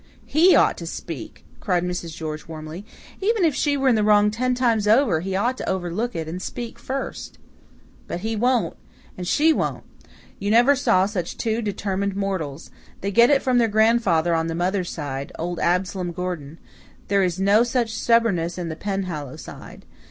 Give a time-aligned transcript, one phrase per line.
[0.25, 2.15] "HE ought to speak," cried Mrs.
[2.15, 2.83] George warmly.
[3.21, 6.27] "Even if she were in the wrong ten times over, he ought to overlook it
[6.27, 7.37] and speak first."
[8.07, 8.75] "But he won't.
[9.15, 9.83] And she won't.
[10.39, 12.71] You never saw two such determined mortals.
[13.01, 16.57] They get it from their grandfather on the mother's side old Absalom Gordon.
[17.07, 19.85] There is no such stubbornness on the Penhallow side.